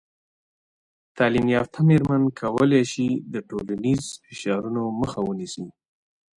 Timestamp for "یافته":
1.55-1.79